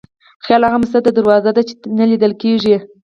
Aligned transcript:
خیال 0.45 0.61
هغه 0.73 0.87
څه 0.93 0.99
ته 1.05 1.11
دروازه 1.17 1.51
ده 1.55 1.61
چې 1.67 1.73
نه 1.97 2.05
لیدل 2.11 2.33
کېږي. 2.41 2.75